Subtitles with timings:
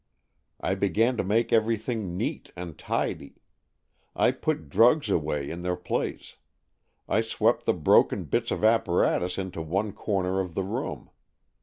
[0.59, 3.43] I began to make everything neat and tidy.
[4.15, 6.37] I put drugs away in their place.
[7.07, 11.11] I swept the broken bits of apparatus into one corner of the room.